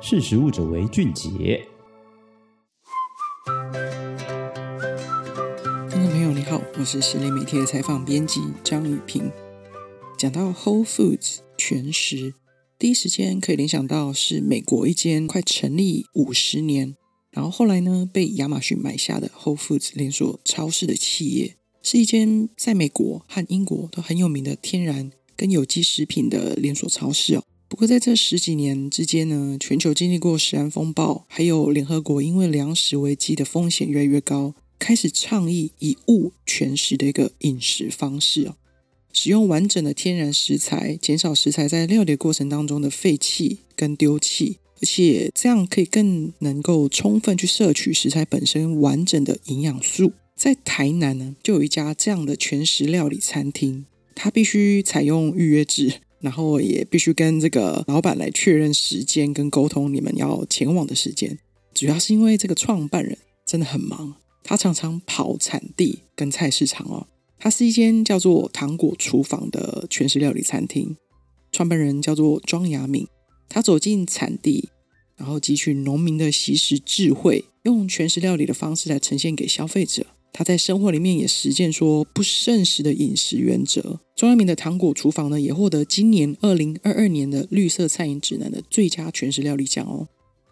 [0.00, 1.66] 识食物者为俊杰。
[5.90, 9.28] 听众朋友，你好，我是食力媒体的采访编辑张雨萍。
[10.16, 12.34] 讲到 Whole Foods 全食，
[12.78, 16.94] 第一时间可以联想到是美国一间快成立五十年，
[17.32, 27.42] 然后后来呢被亚马逊买下的 Whole Foods 连锁超市的企业，是一间在美国和英国都很有名的天然跟有机食品的连锁超市哦。
[27.78, 38.56] 不过在这十几年之间呢，全球经历过食安风暴，还有联合国因为粮食危机的风险越来越高，开始倡议以物全食的一个饮食方式哦，
[39.12, 50.10] 使用完整的天然食材，减少食材在料理过程当中的废弃跟丢弃，而且这样可以更能够充分去摄取食材本身完整的营养素。
[50.34, 53.86] 在台南呢，就有一家这样的全食料理餐厅，
[54.16, 56.00] 它必须采用预约制。
[56.20, 61.38] 然后也必须跟这个老板来确认时间跟沟通，你们要前往的时间。
[61.74, 63.16] 主要是因为这个创办人
[63.46, 67.06] 真的很忙，他常常跑产地跟菜市场哦。
[67.38, 70.96] 他是一间叫做“糖果厨房”的全食料理餐厅，
[71.52, 73.06] 创办人叫做庄雅敏。
[73.48, 74.70] 他走进产地，
[75.16, 80.04] 然后汲取农民的习食智慧，用全食料理的方式来呈现给消费者。
[80.38, 83.98] 他在生活里面也实践说不剩食的饮食原则。
[84.14, 90.06] 庄雅闵的糖果厨房呢，也获得今年二零二二年的绿色餐饮指南的最佳全食料理奖哦。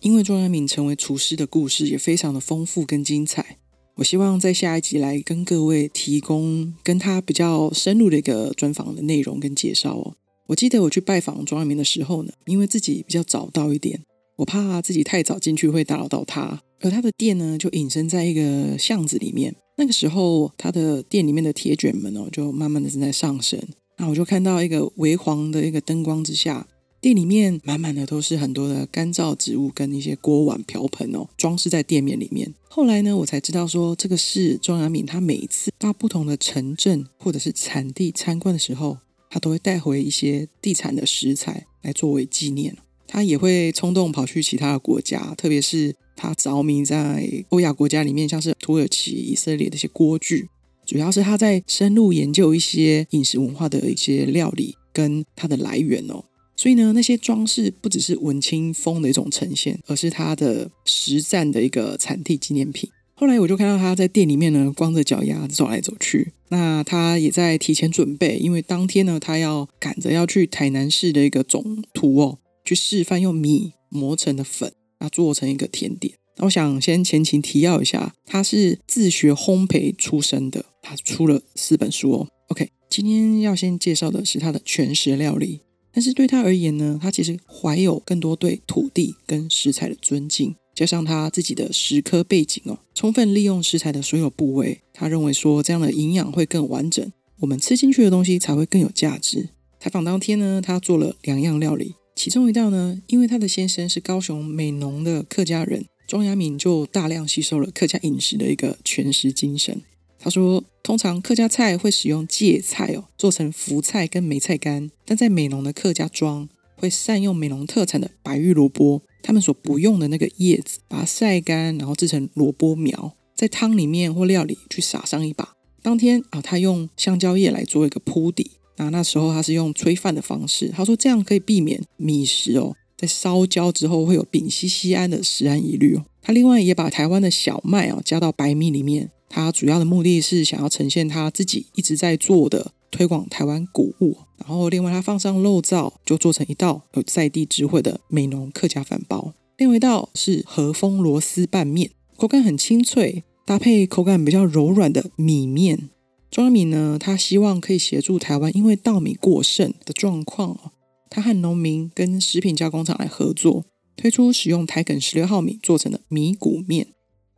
[0.00, 3.58] 因为庄雅闵成为厨师的故事也非常的丰富跟精彩，
[3.96, 10.14] 我希望在下一集来跟各位提供跟他比较深入的一个专访的内容跟介绍哦。
[10.46, 14.04] 我记得我去拜访庄爱明的时候呢，因为自己比较早到一点，
[14.36, 19.54] 我怕自己太早进去会打扰到他，而他的店呢就隐身在一个巷子里面。
[19.76, 23.60] 那个时候，他的店里面的铁卷门哦，就慢慢的正在上升。
[23.98, 26.66] 那我就看到一个微黄的一个灯光之下，
[27.00, 32.52] 店里面满满的都是很多的干燥植物跟一些锅碗瓢盆哦，装饰在店面里面。
[32.68, 38.98] 后来呢，我才知道说，这个是庄雅敏他每一次到不同的城镇或者是产地参观的时候，
[39.30, 42.76] 他都会带回一些地产的食材来作为纪念。
[43.06, 45.94] 他也会冲动跑去其他的国家，特别是。
[46.14, 50.46] 他着迷在欧亚国家里面，像是土耳其、以色列的一些锅具，
[50.86, 56.22] 主要是他在深入研究一些饮食文化的一些料理跟它的来源哦。
[56.54, 62.88] 所以呢，那些装饰不只是文青风的一种呈现，而是他的实战的一个产地纪念品。
[63.14, 66.32] 后来我就看到他在店里面呢，光着脚丫走来走去。
[66.50, 74.72] 那他也在提前准备，因为当天呢，他要赶着要去台南市的一个总图哦，去示范用米磨成的粉。
[74.98, 76.14] 他做成一个甜点。
[76.36, 82.28] 那我想先前情提要一下，他是自学烘焙出身的，他出了四本书哦。
[82.46, 85.62] OK，今天要先介绍的是他的全食料理，
[85.92, 99.48] 但是对他而言呢，他其实怀有更多对土地跟食材的尊敬，加上他自己的食科背景哦，充分利用食材的所有部位，他认为说这样的营养会更完整，我们吃进去的东西才会更有价值。
[99.80, 101.96] 采访当天呢，他做了两样料理。
[102.14, 109.80] 其中一道呢，因为他的先生是高雄美浓的客家人，庄雅敏就大量吸收了客家饮食的一个全食精神。
[110.18, 125.54] 他说，通常客家菜会使用芥菜哦，做成福菜跟梅菜干，但在美浓的客家庄会善用美浓特产的白玉萝卜，他们所不用的那个叶子，把它晒干，然后制成萝卜苗，在汤里面或料理去撒上一把。
[125.82, 128.52] 当天啊，他用香蕉叶来做一个铺底。
[128.76, 136.04] 那那时候他是用炊饭的方式，他说这样可以避免米食哦，在烧焦之后会有丙烯酰胺的食安疑虑哦。
[136.22, 144.16] 他另外也把台湾的小麦哦加到白米里面，他主要的目的是想要呈现他自己一直在做的推广台湾谷物。
[144.38, 149.34] 然后另外他放上肉燥，就做成一道有在地智慧的美浓客家饭包。
[149.56, 155.90] 另外一道是和风螺丝拌面，口感很清脆，搭配口感比较柔软的米面。
[156.32, 160.72] 庄雅闵呢，他希望可以协助台湾，因为稻米过剩的状况哦，
[161.10, 166.86] 他和农民跟食品加工厂来合作，推出使用台梗十六号米做成的米谷面。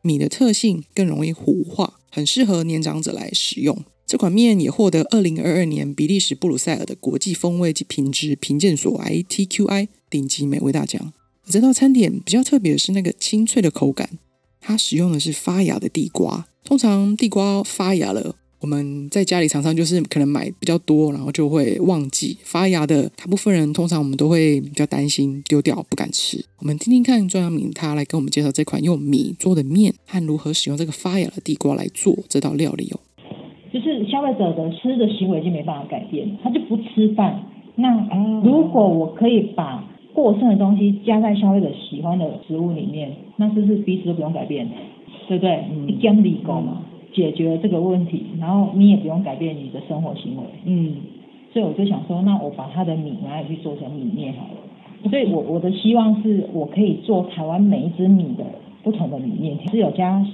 [0.02, 3.84] 米的特性更容易糊化，很适合年长者来使用。
[4.06, 11.12] 这款面也获得二零二二年比利时布鲁塞尔的国际风味及品质评鉴所 ITQI 顶级美味大奖。
[11.48, 14.20] 这道餐点比较特别的是那个清脆的口感，
[14.60, 16.46] 它使用的是发芽的地瓜。
[16.62, 18.36] 通常地瓜发芽了。
[18.64, 23.02] 我们在家里常常就是可能买比较多，然后就会忘记发芽的。
[23.14, 26.42] 大部分人通常我们都会比较担心丢掉，不敢吃。
[26.60, 32.96] 我们听听看庄阳明他来跟我们介绍这款用米做的面和如何使用这个发芽的地瓜来做这道料理哦。
[33.70, 37.44] 就是消费者的吃的行为已经没办法改变，他就不吃饭。
[37.74, 37.90] 那
[38.42, 39.84] 如果我可以把
[40.14, 44.70] 过剩的东西加在消费者喜欢的食物里面，那是不是彼此都不用改变，
[45.28, 45.66] 对不对？
[45.70, 46.80] 嗯、一兼理够嘛，
[47.14, 50.42] 解决了这个问题，然后你也不用改变你的生活行为。
[50.66, 50.96] 嗯，
[51.52, 55.08] 所以我就想说，那我把它的米拿来去做成米面好了。
[55.08, 58.44] 所以我我的希望是我可以做台湾每一只米的
[58.82, 60.26] 不同的米面，是有加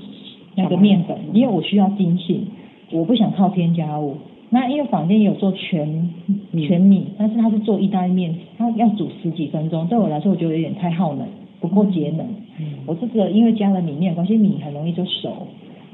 [0.55, 2.47] 那个面粉，因为我需要精性，
[2.93, 4.17] 我不想靠添加物。
[4.49, 6.11] 那因为坊间也有做全
[6.53, 11.27] 全米，但是他是做意大利面，他要煮十几分钟，对我来说我觉得有点太耗能，
[11.61, 12.27] 不够节能。
[12.59, 15.47] 嗯，我这个因为加了米面关系，米很容易就熟，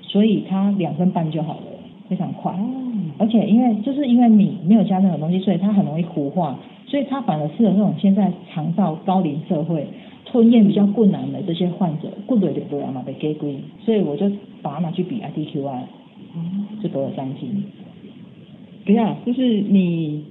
[0.06, 1.62] 所以它两分半就好了，
[2.08, 2.54] 非常快。
[2.58, 9.86] 嗯，而且因为就是因为米没有加任何东西，所以它很容易糊化，所以它反而适合那种现在肠道高龄社会
[10.24, 14.30] 吞咽比较困难的这些患者，过嘴的不要嘛被给龟，所以我就
[14.62, 15.80] 把它拿去比 IDQI，
[16.82, 17.64] 就得了三星。
[18.84, 20.24] 等一下，就是你，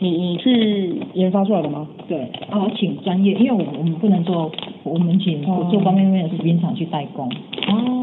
[0.00, 1.86] 你你去研发出来的吗？
[2.08, 4.50] 对，啊，我请专业，因为我我们不能做，
[4.84, 7.28] 我们请做方便面的食品厂去代工。
[7.68, 7.94] 哦。
[7.94, 7.97] 对。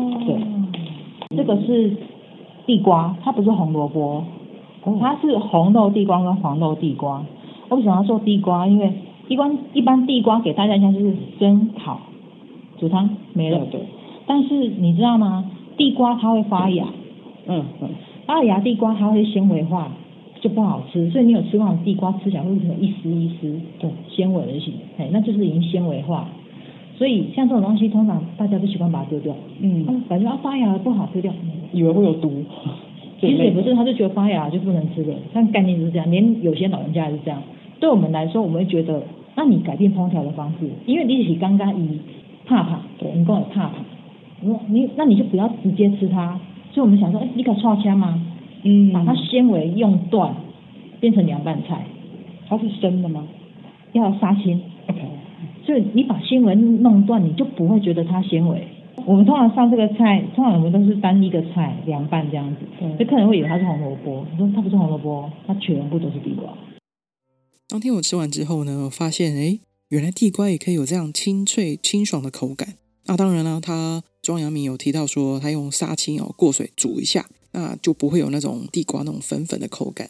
[1.35, 1.95] 这个是
[2.65, 4.23] 地瓜，它不是红萝卜，
[4.99, 7.23] 它是红豆地瓜跟黄豆地瓜。
[7.69, 8.67] 我为什么要做地瓜？
[8.67, 8.93] 因为
[9.27, 11.99] 地瓜一般地瓜给大家印象就是蒸、烤、
[12.77, 13.65] 煮汤没了。
[13.71, 13.81] 对。
[14.27, 15.51] 但是你知道吗？
[15.77, 16.85] 地瓜它会发芽。
[17.47, 17.89] 嗯嗯。
[18.25, 19.91] 发芽地瓜它会纤维化，
[20.41, 21.09] 就不好吃。
[21.11, 26.27] 所以你有吃过地瓜，吃起来会有一丝一丝对纤维的形，哎，那就是已经纤维化。
[26.97, 29.35] 所以像这种东西，通常大家都喜欢把它丢掉。
[29.59, 31.33] 嗯，感觉啊发芽了不好丢掉，
[31.73, 32.31] 以为会有毒。
[33.19, 35.13] 其实也不是，他就觉得发芽就不能吃了。
[35.33, 37.41] 但概念是这样，连有些老人家也是这样。
[37.79, 39.01] 对我们来说，我们会觉得，
[39.35, 41.99] 那你改变烹调的方式，因为你起刚刚以
[42.45, 43.71] 怕怕，对，你跟我怕怕，
[44.41, 46.39] 你你那你就不要直接吃它。
[46.71, 48.21] 所以我们想说，哎，你可串枪吗？
[48.63, 50.35] 嗯，把它纤维用断，
[50.99, 51.85] 变成凉拌菜。
[52.47, 53.25] 它是生的吗？
[53.93, 54.61] 要杀青。
[55.73, 58.67] 以你把纤维弄断，你就不会觉得它纤维。
[59.05, 64.25] 我们通常上这个菜，通常我们都是单一个菜凉拌这样子，所以客人会以为它是红萝卜。
[64.31, 66.53] 你说它不是红萝卜，它全部都是地瓜。
[67.69, 69.59] 当天我吃完之后呢，我发现，哎，
[69.89, 72.75] 原来地瓜也可以有这样清脆清爽的口感。
[73.05, 74.03] 那当然了，它。
[74.25, 80.09] 庄阳明有提到说，他用杀青哦过水煮一下，那就不会有那种地瓜那种粉粉的口感。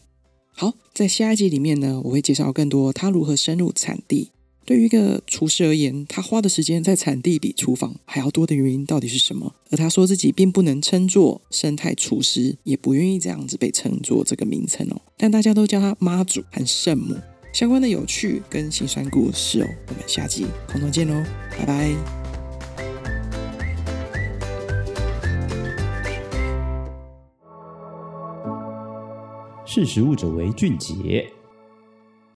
[0.55, 4.31] 好，在下一集里面呢，我会介绍更多他如何深入产地。
[4.65, 9.53] 对于一个厨师而言，他花的时间在产地比厨房还要多的原因到底是什么？
[9.69, 14.99] 而他说自己并不能称作生态厨师，也不愿意这样子被称作这个名称哦。
[15.17, 17.15] 但大家都叫他妈祖和圣母。
[17.53, 21.23] 相关的有趣跟辛酸故事哦，我们下集空中见喽，
[21.59, 21.95] 拜拜。
[29.63, 31.29] 识食物者为俊杰。